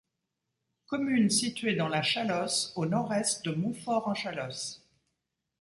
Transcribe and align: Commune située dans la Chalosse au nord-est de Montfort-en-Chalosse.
Commune 0.87 1.29
située 1.29 1.75
dans 1.75 1.87
la 1.87 2.01
Chalosse 2.01 2.73
au 2.75 2.87
nord-est 2.87 3.45
de 3.45 3.51
Montfort-en-Chalosse. 3.51 4.83